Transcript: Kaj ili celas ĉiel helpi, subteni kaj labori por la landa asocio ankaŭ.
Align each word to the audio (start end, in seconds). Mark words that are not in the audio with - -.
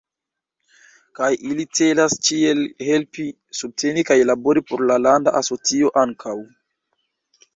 Kaj 1.19 1.27
ili 1.49 1.65
celas 1.79 2.15
ĉiel 2.27 2.61
helpi, 2.87 3.27
subteni 3.59 4.05
kaj 4.09 4.17
labori 4.29 4.65
por 4.71 4.85
la 4.93 4.97
landa 5.09 5.35
asocio 5.43 5.95
ankaŭ. 6.05 6.37